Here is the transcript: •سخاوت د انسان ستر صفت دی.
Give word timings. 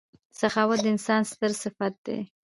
•سخاوت 0.39 0.79
د 0.81 0.85
انسان 0.93 1.21
ستر 1.31 1.51
صفت 1.63 1.93
دی. 2.05 2.19